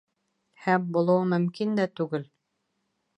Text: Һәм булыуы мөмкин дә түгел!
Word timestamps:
Һәм 0.63 0.87
булыуы 0.95 1.27
мөмкин 1.33 1.75
дә 1.81 1.85
түгел! 2.01 2.25